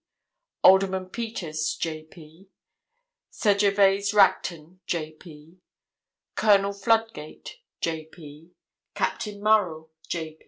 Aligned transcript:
Alderman 0.63 1.09
Peters, 1.11 1.77
J.P., 1.79 2.49
Sir 3.29 3.55
Gervais 3.55 4.11
Racton, 4.15 4.79
J.P., 4.87 5.59
Colonel 6.33 6.73
Fludgate, 6.73 7.57
J.P., 7.81 8.55
Captain 8.95 9.39
Murrill, 9.43 9.89
J. 10.07 10.39